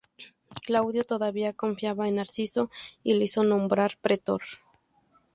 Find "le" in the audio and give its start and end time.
3.13-3.25